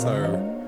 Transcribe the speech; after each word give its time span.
So, 0.00 0.66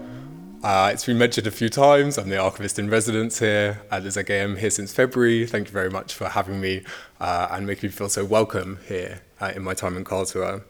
uh, 0.63 0.91
it's 0.93 1.05
been 1.05 1.19
mentioned 1.19 1.49
a 1.49 1.51
few 1.51 1.69
times. 1.69 2.17
I'm 2.17 2.29
the 2.29 2.39
archivist 2.39 2.79
in 2.79 2.89
residence 2.89 3.41
here 3.41 3.83
at 3.91 4.05
the 4.05 4.11
ZKM 4.11 4.57
here 4.59 4.71
since 4.71 4.95
February. 4.95 5.47
Thank 5.47 5.67
you 5.67 5.73
very 5.73 5.91
much 5.91 6.15
for 6.15 6.29
having 6.29 6.61
me 6.61 6.85
uh, 7.19 7.49
and 7.51 7.67
making 7.67 7.89
me 7.89 7.93
feel 7.93 8.09
so 8.09 8.25
welcome 8.25 8.79
here 8.87 9.23
uh, 9.41 9.53
in 9.57 9.65
my 9.65 9.75
time 9.75 9.97
in 9.97 10.05
Karlsruhe. 10.05 10.63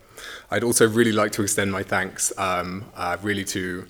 I'd 0.50 0.64
also 0.64 0.88
really 0.88 1.12
like 1.12 1.32
to 1.32 1.42
extend 1.42 1.70
my 1.70 1.82
thanks 1.82 2.32
um, 2.38 2.86
uh, 2.96 3.18
really 3.20 3.44
to 3.44 3.86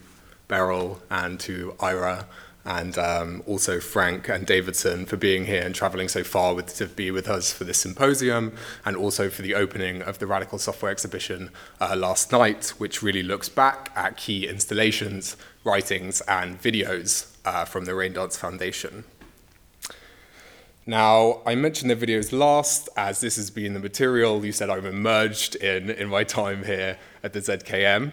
Beryl 0.48 1.00
and 1.10 1.38
to 1.40 1.76
Ira 1.78 2.26
and 2.66 2.98
um, 2.98 3.42
also 3.46 3.78
Frank 3.78 4.28
and 4.28 4.44
Davidson 4.44 5.06
for 5.06 5.16
being 5.16 5.46
here 5.46 5.62
and 5.62 5.74
traveling 5.74 6.08
so 6.08 6.24
far 6.24 6.52
with, 6.52 6.74
to 6.76 6.86
be 6.86 7.12
with 7.12 7.28
us 7.28 7.52
for 7.52 7.62
this 7.62 7.78
symposium, 7.78 8.52
and 8.84 8.96
also 8.96 9.30
for 9.30 9.42
the 9.42 9.54
opening 9.54 10.02
of 10.02 10.18
the 10.18 10.26
Radical 10.26 10.58
Software 10.58 10.90
exhibition 10.90 11.50
uh, 11.80 11.94
last 11.96 12.32
night, 12.32 12.74
which 12.78 13.02
really 13.02 13.22
looks 13.22 13.48
back 13.48 13.92
at 13.94 14.16
key 14.16 14.48
installations, 14.48 15.36
writings, 15.62 16.20
and 16.22 16.60
videos 16.60 17.36
uh, 17.44 17.64
from 17.64 17.84
the 17.84 17.92
Raindance 17.92 18.36
Foundation. 18.36 19.04
Now, 20.88 21.42
I 21.46 21.54
mentioned 21.54 21.90
the 21.90 21.96
videos 21.96 22.32
last, 22.32 22.88
as 22.96 23.20
this 23.20 23.36
has 23.36 23.50
been 23.50 23.74
the 23.74 23.80
material 23.80 24.44
you 24.44 24.52
said 24.52 24.70
I'm 24.70 24.86
emerged 24.86 25.56
in 25.56 25.90
in 25.90 26.08
my 26.08 26.24
time 26.24 26.64
here 26.64 26.98
at 27.22 27.32
the 27.32 27.40
ZKM. 27.40 28.12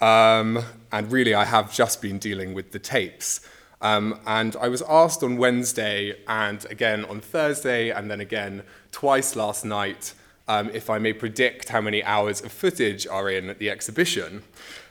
Um, 0.00 0.62
and 0.90 1.12
really, 1.12 1.34
I 1.34 1.44
have 1.44 1.72
just 1.72 2.02
been 2.02 2.18
dealing 2.18 2.54
with 2.54 2.72
the 2.72 2.78
tapes. 2.78 3.40
Um, 3.82 4.20
and 4.26 4.54
I 4.56 4.68
was 4.68 4.80
asked 4.88 5.24
on 5.24 5.36
Wednesday 5.36 6.16
and 6.28 6.64
again 6.70 7.04
on 7.04 7.20
Thursday 7.20 7.90
and 7.90 8.08
then 8.08 8.20
again 8.20 8.62
twice 8.92 9.34
last 9.34 9.64
night 9.64 10.14
um, 10.46 10.70
if 10.72 10.88
I 10.88 10.98
may 10.98 11.12
predict 11.12 11.68
how 11.68 11.80
many 11.80 12.02
hours 12.04 12.40
of 12.40 12.52
footage 12.52 13.06
are 13.08 13.28
in 13.28 13.56
the 13.58 13.68
exhibition. 13.68 14.44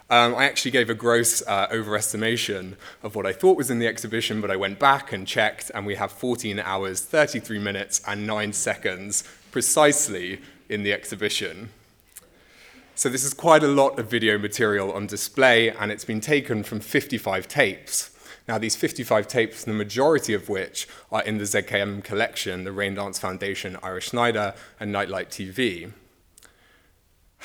Um, 0.09 0.35
I 0.35 0.43
actually 0.43 0.71
gave 0.71 0.89
a 0.89 0.93
gross 0.93 1.41
uh, 1.47 1.67
overestimation 1.69 2.75
of 3.01 3.15
what 3.15 3.25
I 3.25 3.31
thought 3.31 3.55
was 3.55 3.71
in 3.71 3.79
the 3.79 3.87
exhibition, 3.87 4.41
but 4.41 4.51
I 4.51 4.57
went 4.57 4.77
back 4.77 5.13
and 5.13 5.25
checked, 5.25 5.71
and 5.73 5.85
we 5.85 5.95
have 5.95 6.11
14 6.11 6.59
hours, 6.59 6.99
33 6.99 7.59
minutes, 7.59 8.01
and 8.05 8.27
9 8.27 8.51
seconds 8.51 9.23
precisely 9.51 10.41
in 10.67 10.83
the 10.83 10.91
exhibition. 10.91 11.69
So, 12.95 13.07
this 13.07 13.23
is 13.23 13.33
quite 13.33 13.63
a 13.63 13.69
lot 13.69 13.99
of 13.99 14.11
video 14.11 14.37
material 14.37 14.91
on 14.91 15.07
display, 15.07 15.69
and 15.69 15.93
it's 15.93 16.03
been 16.03 16.19
taken 16.19 16.63
from 16.63 16.81
55 16.81 17.47
tapes. 17.47 18.09
Now, 18.47 18.57
these 18.57 18.75
55 18.75 19.27
tapes, 19.27 19.63
the 19.63 19.73
majority 19.73 20.33
of 20.33 20.49
which 20.49 20.87
are 21.11 21.21
in 21.23 21.37
the 21.37 21.43
ZKM 21.43 22.03
collection, 22.03 22.63
the 22.63 22.71
Raindance 22.71 23.19
Foundation, 23.19 23.77
Ira 23.83 24.01
Schneider, 24.01 24.53
and 24.79 24.91
Nightlight 24.91 25.29
TV. 25.29 25.91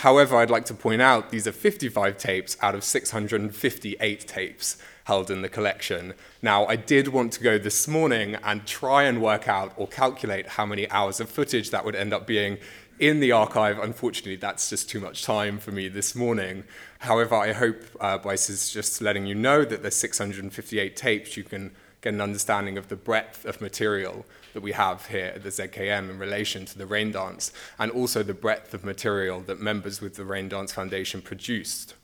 However, 0.00 0.36
I'd 0.36 0.50
like 0.50 0.66
to 0.66 0.74
point 0.74 1.00
out 1.00 1.30
these 1.30 1.46
are 1.46 1.52
55 1.52 2.18
tapes 2.18 2.56
out 2.60 2.74
of 2.74 2.84
658 2.84 4.20
tapes 4.20 4.76
held 5.04 5.30
in 5.30 5.40
the 5.40 5.48
collection. 5.48 6.12
Now, 6.42 6.66
I 6.66 6.76
did 6.76 7.08
want 7.08 7.32
to 7.34 7.42
go 7.42 7.58
this 7.58 7.88
morning 7.88 8.36
and 8.42 8.66
try 8.66 9.04
and 9.04 9.22
work 9.22 9.48
out 9.48 9.72
or 9.76 9.86
calculate 9.86 10.48
how 10.48 10.66
many 10.66 10.90
hours 10.90 11.20
of 11.20 11.30
footage 11.30 11.70
that 11.70 11.84
would 11.84 11.94
end 11.94 12.12
up 12.12 12.26
being 12.26 12.58
in 12.98 13.20
the 13.20 13.32
archive. 13.32 13.78
Unfortunately, 13.78 14.36
that's 14.36 14.70
just 14.70 14.88
too 14.88 15.00
much 15.00 15.22
time 15.22 15.58
for 15.58 15.72
me 15.72 15.88
this 15.88 16.14
morning. 16.14 16.64
However, 17.00 17.34
I 17.34 17.52
hope 17.52 17.82
uh, 18.00 18.18
by 18.18 18.36
just 18.36 19.00
letting 19.00 19.26
you 19.26 19.34
know 19.34 19.64
that 19.64 19.82
there's 19.82 19.96
658 19.96 20.96
tapes, 20.96 21.36
you 21.36 21.44
can 21.44 21.72
get 22.00 22.14
an 22.14 22.20
understanding 22.20 22.78
of 22.78 22.88
the 22.88 22.96
breadth 22.96 23.44
of 23.44 23.60
material 23.60 24.24
that 24.52 24.62
we 24.62 24.72
have 24.72 25.06
here 25.06 25.32
at 25.34 25.42
the 25.42 25.50
ZKM 25.50 26.10
in 26.10 26.18
relation 26.18 26.64
to 26.66 26.78
the 26.78 26.86
Raindance, 26.86 27.52
and 27.78 27.90
also 27.90 28.22
the 28.22 28.34
breadth 28.34 28.72
of 28.74 28.84
material 28.84 29.40
that 29.40 29.60
members 29.60 30.00
with 30.00 30.14
the 30.14 30.22
Raindance 30.22 30.72
Foundation 30.72 31.20
produced. 31.20 31.94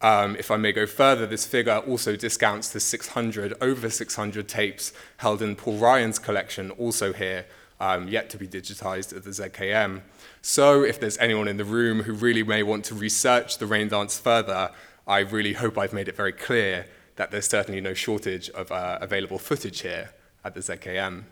Um, 0.00 0.36
if 0.36 0.50
I 0.50 0.56
may 0.58 0.72
go 0.72 0.86
further, 0.86 1.26
this 1.26 1.46
figure 1.46 1.78
also 1.78 2.14
discounts 2.14 2.68
the 2.70 2.80
600, 2.80 3.54
over 3.60 3.88
600 3.88 4.46
tapes 4.46 4.92
held 5.16 5.40
in 5.40 5.56
Paul 5.56 5.78
Ryan's 5.78 6.18
collection, 6.18 6.70
also 6.72 7.12
here, 7.12 7.46
um, 7.80 8.08
yet 8.08 8.30
to 8.30 8.38
be 8.38 8.46
digitized 8.46 9.16
at 9.16 9.24
the 9.24 9.30
ZKM. 9.30 10.02
So, 10.42 10.82
if 10.82 11.00
there's 11.00 11.18
anyone 11.18 11.48
in 11.48 11.56
the 11.56 11.64
room 11.64 12.02
who 12.02 12.12
really 12.12 12.42
may 12.42 12.62
want 12.62 12.84
to 12.86 12.94
research 12.94 13.58
the 13.58 13.66
Raindance 13.66 14.20
further, 14.20 14.70
I 15.06 15.20
really 15.20 15.54
hope 15.54 15.76
I've 15.76 15.92
made 15.92 16.08
it 16.08 16.16
very 16.16 16.32
clear 16.32 16.86
that 17.16 17.30
there's 17.30 17.46
certainly 17.46 17.80
no 17.80 17.94
shortage 17.94 18.50
of 18.50 18.72
uh, 18.72 18.98
available 19.00 19.38
footage 19.38 19.82
here 19.82 20.10
at 20.44 20.54
the 20.54 20.60
ZKM. 20.60 21.24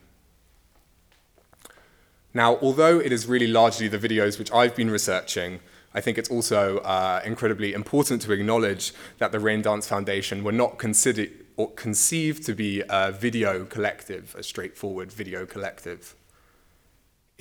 Now, 2.35 2.57
although 2.59 2.99
it 2.99 3.13
is 3.13 3.27
really 3.27 3.47
largely 3.47 3.89
the 3.89 3.99
videos 3.99 4.39
which 4.39 4.51
I've 4.53 4.75
been 4.75 4.91
researching, 4.91 5.61
I 5.95 6.01
think 6.01 6.17
it's 6.17 6.31
also 6.31 6.79
uh, 6.79 7.21
incredibly 7.25 7.75
important 7.75 8.23
to 8.23 8.33
acknowledge 8.33 8.95
that 9.19 9.33
the 9.33 9.39
Raindance 9.39 9.87
Foundation 9.87 10.43
were 10.43 10.53
not 10.53 10.79
considered 10.79 11.31
or 11.57 11.71
conceived 11.73 12.45
to 12.45 12.55
be 12.55 12.83
a 12.89 13.13
video 13.13 13.67
collective, 13.67 14.35
a 14.39 14.43
straightforward 14.43 15.13
video 15.13 15.45
collective. 15.45 16.15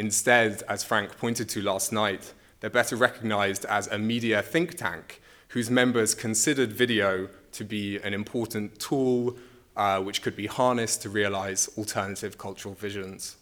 Instead, 0.01 0.63
as 0.67 0.83
Frank 0.83 1.15
pointed 1.15 1.47
to 1.47 1.61
last 1.61 1.91
night, 1.91 2.33
they're 2.59 2.71
better 2.71 2.95
recognized 2.95 3.65
as 3.65 3.85
a 3.85 3.99
media 3.99 4.41
think 4.41 4.73
tank 4.73 5.21
whose 5.49 5.69
members 5.69 6.15
considered 6.15 6.73
video 6.73 7.29
to 7.51 7.63
be 7.63 7.99
an 7.99 8.11
important 8.11 8.79
tool 8.79 9.37
uh, 9.77 10.01
which 10.01 10.23
could 10.23 10.35
be 10.35 10.47
harnessed 10.47 11.03
to 11.03 11.09
realize 11.09 11.69
alternative 11.77 12.39
cultural 12.39 12.73
visions. 12.73 13.35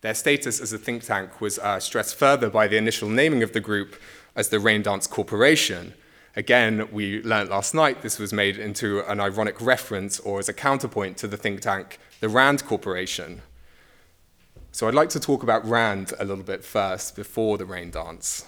Their 0.00 0.14
status 0.14 0.60
as 0.60 0.72
a 0.72 0.78
think 0.78 1.04
tank 1.04 1.40
was 1.40 1.60
uh, 1.60 1.78
stressed 1.78 2.16
further 2.16 2.50
by 2.50 2.66
the 2.66 2.76
initial 2.76 3.08
naming 3.08 3.44
of 3.44 3.52
the 3.52 3.60
group 3.60 3.94
as 4.34 4.48
the 4.48 4.56
Raindance 4.56 5.08
Corporation. 5.08 5.94
Again, 6.34 6.88
we 6.90 7.22
learned 7.22 7.50
last 7.50 7.72
night 7.72 8.02
this 8.02 8.18
was 8.18 8.32
made 8.32 8.58
into 8.58 9.08
an 9.08 9.20
ironic 9.20 9.60
reference 9.60 10.18
or 10.18 10.40
as 10.40 10.48
a 10.48 10.52
counterpoint 10.52 11.16
to 11.18 11.28
the 11.28 11.36
think 11.36 11.60
tank, 11.60 12.00
the 12.18 12.28
RAND 12.28 12.64
Corporation. 12.64 13.42
So 14.78 14.86
I'd 14.86 14.94
like 14.94 15.08
to 15.08 15.18
talk 15.18 15.42
about 15.42 15.68
RAND 15.68 16.12
a 16.20 16.24
little 16.24 16.44
bit 16.44 16.62
first 16.62 17.16
before 17.16 17.58
the 17.58 17.64
Raindance. 17.64 18.44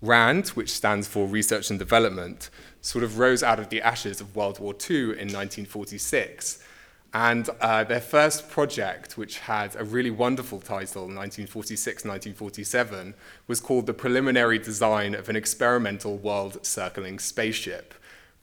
RAND, 0.00 0.48
which 0.48 0.70
stands 0.70 1.06
for 1.06 1.26
Research 1.26 1.68
and 1.68 1.78
Development, 1.78 2.48
sort 2.80 3.04
of 3.04 3.18
rose 3.18 3.42
out 3.42 3.58
of 3.58 3.68
the 3.68 3.82
ashes 3.82 4.22
of 4.22 4.34
World 4.34 4.58
War 4.60 4.72
II 4.72 4.96
in 4.96 5.28
1946. 5.28 6.64
And 7.12 7.50
uh, 7.60 7.84
their 7.84 8.00
first 8.00 8.48
project, 8.48 9.18
which 9.18 9.40
had 9.40 9.76
a 9.76 9.84
really 9.84 10.10
wonderful 10.10 10.58
title, 10.58 11.02
1946 11.02 12.06
1947, 12.06 13.12
was 13.46 13.60
called 13.60 13.84
The 13.84 13.92
Preliminary 13.92 14.58
Design 14.58 15.14
of 15.14 15.28
an 15.28 15.36
Experimental 15.36 16.16
World 16.16 16.64
Circling 16.64 17.18
Spaceship. 17.18 17.92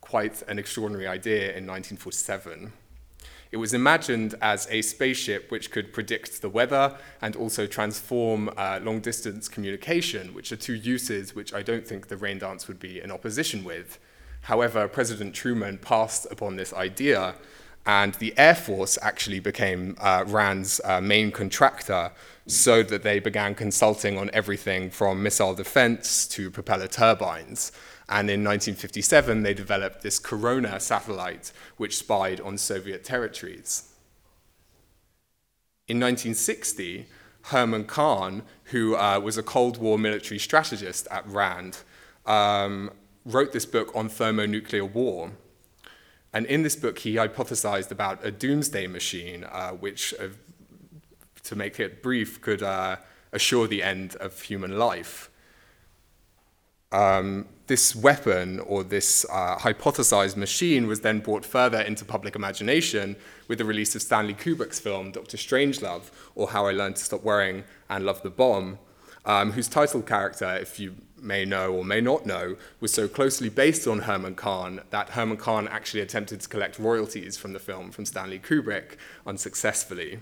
Quite 0.00 0.42
an 0.42 0.60
extraordinary 0.60 1.08
idea 1.08 1.46
in 1.56 1.66
1947. 1.66 2.72
It 3.52 3.56
was 3.56 3.74
imagined 3.74 4.36
as 4.40 4.68
a 4.70 4.80
spaceship 4.80 5.50
which 5.50 5.72
could 5.72 5.92
predict 5.92 6.40
the 6.40 6.48
weather 6.48 6.96
and 7.20 7.34
also 7.34 7.66
transform 7.66 8.48
uh, 8.56 8.78
long 8.82 9.00
distance 9.00 9.48
communication, 9.48 10.34
which 10.34 10.52
are 10.52 10.56
two 10.56 10.74
uses 10.74 11.34
which 11.34 11.52
I 11.52 11.62
don't 11.62 11.86
think 11.86 12.06
the 12.06 12.16
Raindance 12.16 12.68
would 12.68 12.78
be 12.78 13.00
in 13.00 13.10
opposition 13.10 13.64
with. 13.64 13.98
However, 14.42 14.86
President 14.86 15.34
Truman 15.34 15.78
passed 15.78 16.26
upon 16.30 16.56
this 16.56 16.72
idea, 16.72 17.34
and 17.84 18.14
the 18.14 18.32
Air 18.36 18.54
Force 18.54 18.98
actually 19.02 19.40
became 19.40 19.96
uh, 19.98 20.24
RAND's 20.26 20.80
uh, 20.84 21.00
main 21.00 21.32
contractor 21.32 22.12
so 22.46 22.82
that 22.84 23.02
they 23.02 23.18
began 23.18 23.54
consulting 23.54 24.16
on 24.16 24.30
everything 24.32 24.90
from 24.90 25.22
missile 25.22 25.54
defense 25.54 26.26
to 26.28 26.50
propeller 26.50 26.86
turbines. 26.86 27.72
And 28.10 28.28
in 28.28 28.40
1957, 28.40 29.44
they 29.44 29.54
developed 29.54 30.02
this 30.02 30.18
Corona 30.18 30.80
satellite, 30.80 31.52
which 31.76 31.96
spied 31.96 32.40
on 32.40 32.58
Soviet 32.58 33.04
territories. 33.04 33.92
In 35.86 36.00
1960, 36.00 37.06
Herman 37.42 37.84
Kahn, 37.84 38.42
who 38.64 38.96
uh, 38.96 39.20
was 39.20 39.38
a 39.38 39.44
Cold 39.44 39.78
War 39.78 39.96
military 39.96 40.40
strategist 40.40 41.06
at 41.08 41.24
RAND, 41.26 41.78
um, 42.26 42.90
wrote 43.24 43.52
this 43.52 43.64
book 43.64 43.94
on 43.94 44.08
thermonuclear 44.08 44.84
war. 44.84 45.30
And 46.32 46.46
in 46.46 46.62
this 46.62 46.74
book, 46.76 46.98
he 46.98 47.14
hypothesized 47.14 47.92
about 47.92 48.24
a 48.24 48.32
doomsday 48.32 48.88
machine, 48.88 49.44
uh, 49.44 49.70
which, 49.70 50.14
uh, 50.20 50.28
to 51.44 51.56
make 51.56 51.78
it 51.78 52.02
brief, 52.02 52.40
could 52.40 52.62
uh, 52.62 52.96
assure 53.32 53.68
the 53.68 53.84
end 53.84 54.16
of 54.16 54.42
human 54.42 54.78
life. 54.78 55.30
Um, 56.92 57.46
this 57.68 57.94
weapon 57.94 58.58
or 58.60 58.82
this 58.82 59.24
uh, 59.30 59.56
hypothesized 59.56 60.36
machine 60.36 60.88
was 60.88 61.02
then 61.02 61.20
brought 61.20 61.44
further 61.44 61.80
into 61.80 62.04
public 62.04 62.34
imagination 62.34 63.14
with 63.46 63.58
the 63.58 63.64
release 63.64 63.94
of 63.94 64.02
Stanley 64.02 64.34
Kubrick's 64.34 64.80
film 64.80 65.12
Doctor 65.12 65.36
Strangelove, 65.36 66.10
or 66.34 66.48
How 66.48 66.66
I 66.66 66.72
Learned 66.72 66.96
to 66.96 67.04
Stop 67.04 67.22
Worrying 67.22 67.62
and 67.88 68.04
Love 68.04 68.22
the 68.22 68.30
Bomb, 68.30 68.80
um, 69.24 69.52
whose 69.52 69.68
title 69.68 70.02
character, 70.02 70.56
if 70.56 70.80
you 70.80 70.96
may 71.16 71.44
know 71.44 71.72
or 71.72 71.84
may 71.84 72.00
not 72.00 72.26
know, 72.26 72.56
was 72.80 72.92
so 72.92 73.06
closely 73.06 73.48
based 73.48 73.86
on 73.86 74.00
Herman 74.00 74.34
Kahn 74.34 74.80
that 74.90 75.10
Herman 75.10 75.36
Kahn 75.36 75.68
actually 75.68 76.00
attempted 76.00 76.40
to 76.40 76.48
collect 76.48 76.76
royalties 76.80 77.36
from 77.36 77.52
the 77.52 77.60
film 77.60 77.92
from 77.92 78.04
Stanley 78.04 78.40
Kubrick 78.40 78.96
unsuccessfully. 79.24 80.18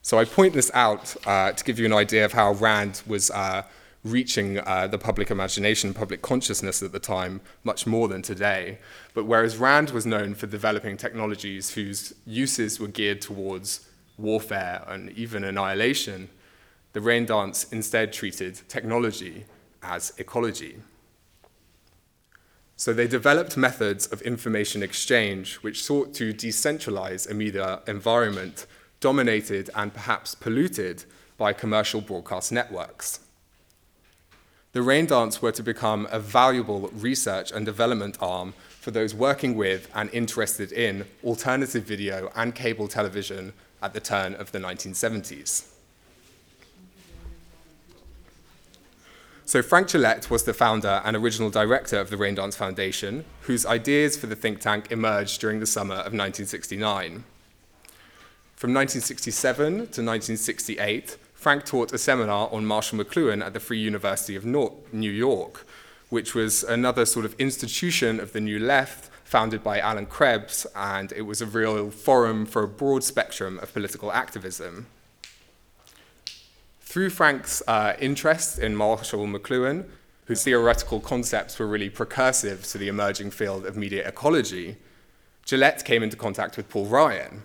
So 0.00 0.18
I 0.18 0.24
point 0.24 0.54
this 0.54 0.70
out 0.72 1.14
uh, 1.26 1.52
to 1.52 1.64
give 1.64 1.78
you 1.78 1.84
an 1.84 1.92
idea 1.92 2.24
of 2.24 2.32
how 2.32 2.52
Rand 2.52 3.02
was. 3.06 3.30
Uh, 3.30 3.64
reaching 4.04 4.58
uh, 4.58 4.86
the 4.86 4.98
public 4.98 5.30
imagination, 5.30 5.92
public 5.92 6.22
consciousness 6.22 6.82
at 6.82 6.92
the 6.92 7.00
time, 7.00 7.40
much 7.64 7.86
more 7.86 8.08
than 8.08 8.22
today. 8.22 8.78
But 9.14 9.26
whereas 9.26 9.56
Rand 9.56 9.90
was 9.90 10.06
known 10.06 10.34
for 10.34 10.46
developing 10.46 10.96
technologies 10.96 11.70
whose 11.72 12.14
uses 12.26 12.78
were 12.78 12.88
geared 12.88 13.20
towards 13.20 13.88
warfare 14.16 14.84
and 14.86 15.10
even 15.10 15.44
annihilation, 15.44 16.28
the 16.92 17.00
Raindance 17.00 17.72
instead 17.72 18.12
treated 18.12 18.60
technology 18.68 19.44
as 19.82 20.12
ecology. 20.18 20.76
So 22.76 22.92
they 22.92 23.08
developed 23.08 23.56
methods 23.56 24.06
of 24.06 24.22
information 24.22 24.82
exchange 24.82 25.56
which 25.56 25.82
sought 25.82 26.14
to 26.14 26.32
decentralize 26.32 27.28
a 27.28 27.34
media 27.34 27.80
environment 27.88 28.66
dominated 29.00 29.70
and 29.74 29.92
perhaps 29.92 30.34
polluted 30.34 31.04
by 31.36 31.52
commercial 31.52 32.00
broadcast 32.00 32.52
networks. 32.52 33.20
The 34.72 34.80
Raindance 34.80 35.40
were 35.40 35.52
to 35.52 35.62
become 35.62 36.06
a 36.10 36.20
valuable 36.20 36.88
research 36.88 37.50
and 37.52 37.64
development 37.64 38.18
arm 38.20 38.52
for 38.80 38.90
those 38.90 39.14
working 39.14 39.56
with 39.56 39.90
and 39.94 40.10
interested 40.12 40.72
in 40.72 41.06
alternative 41.24 41.84
video 41.84 42.30
and 42.36 42.54
cable 42.54 42.86
television 42.86 43.54
at 43.80 43.94
the 43.94 44.00
turn 44.00 44.34
of 44.34 44.52
the 44.52 44.58
1970s. 44.58 45.68
So 49.46 49.62
Frank 49.62 49.88
Gillette 49.88 50.28
was 50.28 50.42
the 50.42 50.52
founder 50.52 51.00
and 51.02 51.16
original 51.16 51.48
director 51.48 51.98
of 51.98 52.10
the 52.10 52.16
Raindance 52.16 52.54
Foundation, 52.54 53.24
whose 53.42 53.64
ideas 53.64 54.18
for 54.18 54.26
the 54.26 54.36
think 54.36 54.60
tank 54.60 54.92
emerged 54.92 55.40
during 55.40 55.60
the 55.60 55.66
summer 55.66 55.94
of 55.94 56.12
1969. 56.12 57.24
From 58.54 58.74
1967 58.74 59.72
to 59.72 59.80
1968, 59.80 61.16
Frank 61.38 61.64
taught 61.64 61.92
a 61.92 61.98
seminar 61.98 62.52
on 62.52 62.66
Marshall 62.66 62.98
McLuhan 62.98 63.46
at 63.46 63.52
the 63.52 63.60
Free 63.60 63.78
University 63.78 64.34
of 64.34 64.44
New 64.44 65.10
York, 65.12 65.64
which 66.08 66.34
was 66.34 66.64
another 66.64 67.06
sort 67.06 67.24
of 67.24 67.36
institution 67.38 68.18
of 68.18 68.32
the 68.32 68.40
New 68.40 68.58
Left 68.58 69.08
founded 69.22 69.62
by 69.62 69.78
Allen 69.78 70.06
Krebs, 70.06 70.66
and 70.74 71.12
it 71.12 71.22
was 71.22 71.40
a 71.40 71.46
real 71.46 71.92
forum 71.92 72.44
for 72.44 72.64
a 72.64 72.68
broad 72.68 73.04
spectrum 73.04 73.60
of 73.60 73.72
political 73.72 74.10
activism. 74.10 74.88
Through 76.80 77.10
Frank's 77.10 77.62
uh, 77.68 77.94
interest 78.00 78.58
in 78.58 78.74
Marshall 78.74 79.28
McLuhan, 79.28 79.84
whose 80.24 80.42
theoretical 80.42 80.98
concepts 80.98 81.56
were 81.56 81.68
really 81.68 81.88
precursive 81.88 82.68
to 82.72 82.78
the 82.78 82.88
emerging 82.88 83.30
field 83.30 83.64
of 83.64 83.76
media 83.76 84.08
ecology, 84.08 84.76
Gillette 85.44 85.84
came 85.84 86.02
into 86.02 86.16
contact 86.16 86.56
with 86.56 86.68
Paul 86.68 86.86
Ryan. 86.86 87.44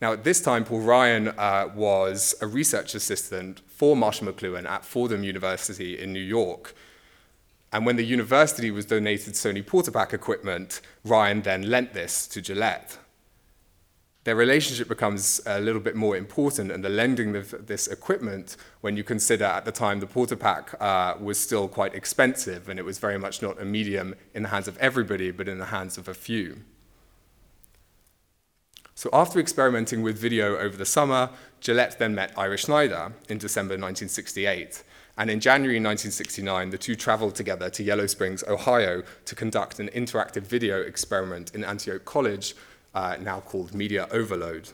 Now, 0.00 0.12
at 0.14 0.24
this 0.24 0.40
time, 0.40 0.64
Paul 0.64 0.80
Ryan 0.80 1.28
uh, 1.28 1.68
was 1.74 2.34
a 2.40 2.46
research 2.46 2.94
assistant 2.94 3.60
for 3.66 3.94
Marshall 3.94 4.32
McLuhan 4.32 4.66
at 4.66 4.84
Fordham 4.84 5.24
University 5.24 5.98
in 5.98 6.12
New 6.12 6.22
York. 6.22 6.74
And 7.72 7.84
when 7.84 7.96
the 7.96 8.04
university 8.04 8.70
was 8.70 8.86
donated 8.86 9.34
Sony 9.34 9.62
Portapak 9.62 10.12
equipment, 10.12 10.80
Ryan 11.04 11.42
then 11.42 11.70
lent 11.70 11.92
this 11.92 12.26
to 12.28 12.40
Gillette. 12.40 12.98
their 14.24 14.36
relationship 14.36 14.86
becomes 14.86 15.40
a 15.46 15.60
little 15.60 15.80
bit 15.80 15.96
more 15.96 16.16
important 16.16 16.70
and 16.70 16.84
the 16.84 16.90
lending 16.90 17.34
of 17.34 17.66
this 17.66 17.86
equipment 17.86 18.56
when 18.82 18.96
you 18.96 19.02
consider 19.02 19.44
at 19.44 19.64
the 19.64 19.72
time 19.72 19.98
the 20.00 20.06
Portapak 20.06 20.74
uh, 20.80 21.16
was 21.18 21.38
still 21.38 21.68
quite 21.68 21.94
expensive 21.94 22.68
and 22.68 22.78
it 22.78 22.84
was 22.84 22.98
very 22.98 23.18
much 23.18 23.40
not 23.40 23.60
a 23.60 23.64
medium 23.64 24.14
in 24.34 24.42
the 24.42 24.50
hands 24.50 24.68
of 24.68 24.76
everybody 24.78 25.30
but 25.30 25.48
in 25.48 25.58
the 25.58 25.66
hands 25.66 25.96
of 25.96 26.06
a 26.06 26.14
few. 26.14 26.60
So 29.00 29.08
after 29.14 29.40
experimenting 29.40 30.02
with 30.02 30.18
video 30.18 30.58
over 30.58 30.76
the 30.76 30.84
summer, 30.84 31.30
Gillette 31.62 31.98
then 31.98 32.14
met 32.14 32.36
Ira 32.36 32.58
Schneider 32.58 33.14
in 33.30 33.38
December 33.38 33.72
1968. 33.72 34.82
And 35.16 35.30
in 35.30 35.40
January 35.40 35.76
1969, 35.76 36.68
the 36.68 36.76
two 36.76 36.94
traveled 36.94 37.34
together 37.34 37.70
to 37.70 37.82
Yellow 37.82 38.06
Springs, 38.06 38.44
Ohio, 38.46 39.02
to 39.24 39.34
conduct 39.34 39.80
an 39.80 39.88
interactive 39.94 40.42
video 40.42 40.82
experiment 40.82 41.54
in 41.54 41.64
Antioch 41.64 42.04
College 42.04 42.54
uh, 42.94 43.16
now 43.18 43.40
called 43.40 43.72
Media 43.72 44.06
Overload. 44.10 44.68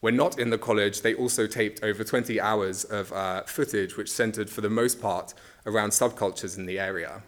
When 0.00 0.16
not 0.16 0.40
in 0.40 0.50
the 0.50 0.58
college, 0.58 1.02
they 1.02 1.14
also 1.14 1.46
taped 1.46 1.84
over 1.84 2.02
20 2.02 2.40
hours 2.40 2.82
of 2.82 3.12
uh, 3.12 3.44
footage 3.44 3.96
which 3.96 4.10
centered 4.10 4.50
for 4.50 4.62
the 4.62 4.68
most 4.68 5.00
part 5.00 5.32
around 5.64 5.90
subcultures 5.90 6.58
in 6.58 6.66
the 6.66 6.80
area. 6.80 7.22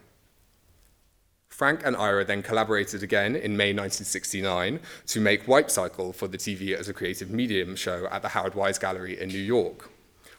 Frank 1.59 1.81
and 1.83 1.93
Ira 1.97 2.23
then 2.23 2.41
collaborated 2.41 3.03
again 3.03 3.35
in 3.35 3.57
May 3.57 3.73
1969 3.73 4.79
to 5.07 5.19
make 5.19 5.45
Wipe 5.45 5.69
Cycle 5.69 6.13
for 6.13 6.29
the 6.29 6.37
TV 6.37 6.73
as 6.73 6.87
a 6.87 6.93
creative 6.93 7.31
medium 7.31 7.75
show 7.75 8.07
at 8.11 8.21
the 8.21 8.29
Howard 8.29 8.55
Wise 8.55 8.79
Gallery 8.79 9.19
in 9.19 9.27
New 9.27 9.41
York, 9.41 9.89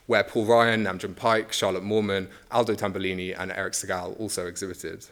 where 0.07 0.23
Paul 0.23 0.45
Ryan, 0.45 0.81
Nam 0.81 0.97
Paik, 0.97 1.51
Charlotte 1.51 1.83
Moorman, 1.83 2.27
Aldo 2.49 2.73
Tambellini, 2.73 3.35
and 3.37 3.51
Eric 3.51 3.75
Siegel 3.75 4.15
also 4.17 4.47
exhibited. 4.47 5.05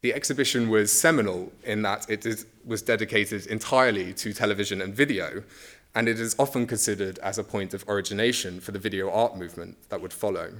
The 0.00 0.14
exhibition 0.14 0.70
was 0.70 0.90
seminal 0.90 1.52
in 1.62 1.82
that 1.82 2.08
it 2.08 2.24
is, 2.24 2.46
was 2.64 2.80
dedicated 2.80 3.46
entirely 3.48 4.14
to 4.14 4.32
television 4.32 4.80
and 4.80 4.94
video, 4.94 5.42
and 5.94 6.08
it 6.08 6.18
is 6.18 6.34
often 6.38 6.66
considered 6.66 7.18
as 7.18 7.36
a 7.36 7.44
point 7.44 7.74
of 7.74 7.84
origination 7.86 8.60
for 8.60 8.72
the 8.72 8.78
video 8.78 9.10
art 9.10 9.36
movement 9.36 9.76
that 9.90 10.00
would 10.00 10.14
follow. 10.14 10.52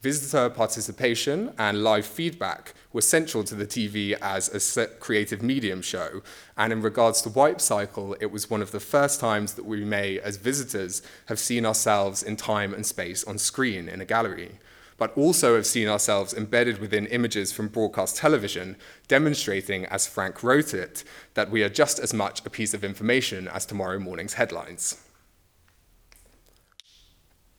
Visitor 0.00 0.48
participation 0.48 1.52
and 1.58 1.82
live 1.82 2.06
feedback 2.06 2.72
were 2.92 3.00
central 3.00 3.42
to 3.42 3.56
the 3.56 3.66
TV 3.66 4.16
as 4.22 4.76
a 4.76 4.86
creative 4.86 5.42
medium 5.42 5.82
show, 5.82 6.22
and 6.56 6.72
in 6.72 6.80
regards 6.82 7.20
to 7.22 7.28
Wipe 7.28 7.60
Cycle, 7.60 8.14
it 8.20 8.30
was 8.30 8.48
one 8.48 8.62
of 8.62 8.70
the 8.70 8.78
first 8.78 9.18
times 9.18 9.54
that 9.54 9.64
we 9.64 9.84
may, 9.84 10.20
as 10.20 10.36
visitors, 10.36 11.02
have 11.26 11.40
seen 11.40 11.66
ourselves 11.66 12.22
in 12.22 12.36
time 12.36 12.74
and 12.74 12.86
space 12.86 13.24
on 13.24 13.38
screen 13.38 13.88
in 13.88 14.00
a 14.00 14.04
gallery 14.04 14.60
but 14.98 15.16
also 15.16 15.54
have 15.54 15.64
seen 15.64 15.86
ourselves 15.86 16.34
embedded 16.34 16.78
within 16.78 17.06
images 17.06 17.52
from 17.52 17.68
broadcast 17.68 18.16
television, 18.16 18.74
demonstrating, 19.06 19.86
as 19.86 20.08
Frank 20.08 20.42
wrote 20.42 20.74
it, 20.74 21.04
that 21.34 21.52
we 21.52 21.62
are 21.62 21.68
just 21.68 22.00
as 22.00 22.12
much 22.12 22.44
a 22.44 22.50
piece 22.50 22.74
of 22.74 22.82
information 22.82 23.46
as 23.46 23.64
tomorrow 23.64 24.00
morning's 24.00 24.34
headlines. 24.34 25.07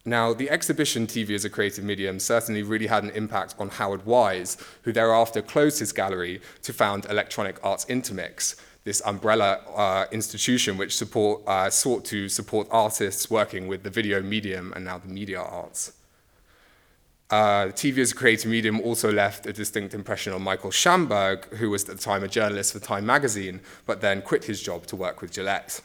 Now, 0.10 0.34
the 0.34 0.50
exhibition 0.50 1.06
TV 1.06 1.36
as 1.36 1.46
a 1.46 1.52
creative 1.52 1.84
medium 1.84 2.20
certainly 2.20 2.64
really 2.64 2.88
had 2.88 3.04
an 3.04 3.12
impact 3.12 3.54
on 3.60 3.70
Howard 3.70 4.08
Wise, 4.08 4.58
who 4.82 4.92
thereafter 4.92 5.40
closed 5.44 5.78
his 5.78 5.94
gallery 5.94 6.42
to 6.64 6.74
found 6.74 7.06
Electronic 7.06 7.64
Arts 7.64 7.86
Intermix, 7.88 8.56
this 8.86 9.04
umbrella 9.06 9.60
uh, 9.76 10.06
institution 10.12 10.78
which 10.78 10.98
support, 10.98 11.44
uh, 11.46 11.70
sought 11.70 12.06
to 12.06 12.28
support 12.28 12.68
artists 12.72 13.30
working 13.30 13.68
with 13.68 13.84
the 13.84 13.92
video 13.92 14.20
medium 14.20 14.74
and 14.76 14.84
now 14.84 14.98
the 14.98 15.08
media 15.08 15.40
arts. 15.40 15.94
Uh, 17.30 17.66
TV 17.68 18.00
as 18.00 18.12
a 18.12 18.16
creative 18.16 18.50
medium 18.50 18.82
also 18.82 19.14
left 19.14 19.46
a 19.46 19.54
distinct 19.54 19.94
impression 19.94 20.34
on 20.34 20.42
Michael 20.42 20.72
Shamberg, 20.72 21.46
who 21.58 21.70
was 21.70 21.88
at 21.88 21.98
the 21.98 22.02
time 22.02 22.24
a 22.24 22.28
journalist 22.28 22.74
for 22.74 22.80
Time 22.80 23.06
magazine, 23.06 23.62
but 23.86 24.02
then 24.02 24.24
quit 24.24 24.46
his 24.46 24.60
job 24.60 24.88
to 24.88 24.96
work 24.96 25.22
with 25.22 25.32
Gillette. 25.32 25.82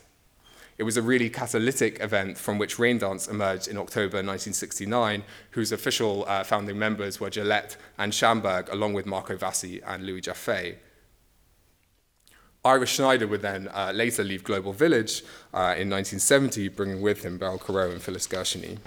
It 0.77 0.83
was 0.83 0.97
a 0.97 1.03
really 1.03 1.31
catalytic 1.31 2.01
event 2.01 2.37
from 2.37 2.59
which 2.59 2.79
Raindance 2.79 3.31
emerged 3.31 3.69
in 3.69 3.79
October 3.79 4.17
1969, 4.17 5.23
whose 5.51 5.71
official 5.71 6.25
uh, 6.27 6.43
founding 6.43 6.79
members 6.79 7.21
were 7.21 7.31
Gillette 7.31 7.77
and 7.97 8.13
Shamberg, 8.13 8.69
along 8.71 8.93
with 8.95 9.07
Marco 9.07 9.37
Vassi 9.37 9.81
and 9.87 10.05
Louis 10.05 10.21
Jaffe. 10.21 10.77
Ira 12.65 12.87
Schneider 12.87 13.27
would 13.29 13.43
then 13.43 13.69
uh, 13.69 13.93
later 13.95 14.25
leave 14.25 14.43
Global 14.43 14.73
Village 14.73 15.23
uh, 15.53 15.77
in 15.77 15.91
1970, 15.91 16.69
bringing 16.69 17.03
with 17.03 17.23
him 17.23 17.39
Beryl 17.39 17.59
Korot 17.59 17.93
and 17.93 18.03
Phyllis 18.03 18.27
Gershuny. 18.27 18.79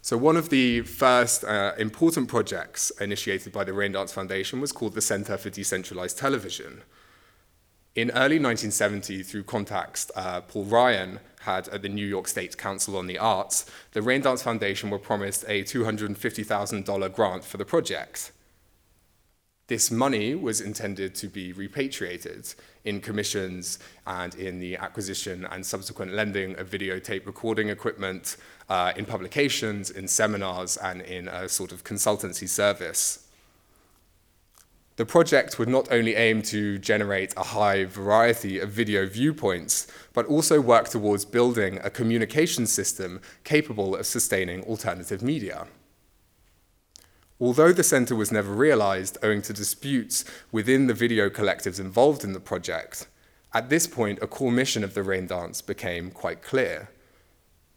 So 0.00 0.16
one 0.16 0.36
of 0.36 0.48
the 0.48 0.82
first 0.82 1.44
uh, 1.44 1.72
important 1.76 2.28
projects 2.28 2.90
initiated 3.00 3.52
by 3.52 3.64
the 3.64 3.72
Raindance 3.72 4.12
Foundation 4.12 4.60
was 4.60 4.72
called 4.72 4.94
the 4.94 5.00
Center 5.00 5.36
for 5.36 5.50
Decentralized 5.50 6.18
Television. 6.18 6.82
In 7.94 8.10
early 8.12 8.38
1970, 8.38 9.22
through 9.22 9.42
contacts 9.42 10.10
uh, 10.16 10.40
Paul 10.40 10.64
Ryan 10.64 11.20
had 11.40 11.68
at 11.68 11.82
the 11.82 11.90
New 11.90 12.06
York 12.06 12.26
State 12.26 12.56
Council 12.56 12.96
on 12.96 13.06
the 13.06 13.18
Arts, 13.18 13.66
the 13.92 14.00
Raindance 14.00 14.42
Foundation 14.42 14.88
were 14.88 14.98
promised 14.98 15.44
a 15.46 15.62
$250,000 15.62 17.14
grant 17.14 17.44
for 17.44 17.58
the 17.58 17.66
project. 17.66 18.32
This 19.66 19.90
money 19.90 20.34
was 20.34 20.62
intended 20.62 21.14
to 21.16 21.28
be 21.28 21.52
repatriated 21.52 22.54
in 22.84 23.02
commissions 23.02 23.78
and 24.06 24.34
in 24.36 24.58
the 24.58 24.76
acquisition 24.76 25.46
and 25.50 25.64
subsequent 25.64 26.14
lending 26.14 26.58
of 26.58 26.70
videotape 26.70 27.26
recording 27.26 27.68
equipment, 27.68 28.38
uh, 28.70 28.92
in 28.96 29.04
publications, 29.04 29.90
in 29.90 30.08
seminars, 30.08 30.78
and 30.78 31.02
in 31.02 31.28
a 31.28 31.46
sort 31.46 31.72
of 31.72 31.84
consultancy 31.84 32.48
service. 32.48 33.28
The 34.96 35.06
project 35.06 35.58
would 35.58 35.68
not 35.68 35.90
only 35.90 36.14
aim 36.14 36.42
to 36.42 36.78
generate 36.78 37.32
a 37.36 37.42
high 37.42 37.84
variety 37.84 38.58
of 38.58 38.70
video 38.70 39.06
viewpoints, 39.06 39.86
but 40.12 40.26
also 40.26 40.60
work 40.60 40.88
towards 40.88 41.24
building 41.24 41.78
a 41.82 41.90
communication 41.90 42.66
system 42.66 43.20
capable 43.44 43.96
of 43.96 44.06
sustaining 44.06 44.62
alternative 44.64 45.22
media. 45.22 45.66
Although 47.40 47.72
the 47.72 47.82
centre 47.82 48.14
was 48.14 48.30
never 48.30 48.52
realised 48.52 49.18
owing 49.22 49.42
to 49.42 49.52
disputes 49.52 50.24
within 50.52 50.86
the 50.86 50.94
video 50.94 51.28
collectives 51.28 51.80
involved 51.80 52.22
in 52.22 52.34
the 52.34 52.40
project, 52.40 53.06
At 53.54 53.68
this 53.68 53.86
point, 53.86 54.18
a 54.22 54.26
core 54.26 54.50
mission 54.50 54.82
of 54.82 54.94
the 54.94 55.02
Raindance 55.02 55.64
became 55.64 56.10
quite 56.10 56.42
clear 56.42 56.88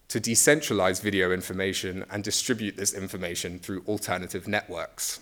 to 0.07 0.21
decentralize 0.21 1.01
video 1.01 1.31
information 1.31 2.05
and 2.09 2.23
distribute 2.23 2.77
this 2.77 2.93
information 2.93 3.59
through 3.59 3.83
alternative 3.87 4.47
networks. 4.47 5.19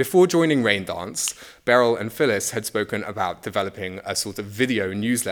Before 0.00 0.26
joining 0.26 0.62
Raindance, 0.62 1.34
Beryl 1.66 1.94
and 1.94 2.10
Phyllis 2.10 2.52
had 2.52 2.64
spoken 2.64 3.04
about 3.04 3.42
developing 3.42 4.00
a 4.02 4.16
sort 4.16 4.38
of 4.38 4.46
video 4.46 4.94
newsletter 4.94 5.28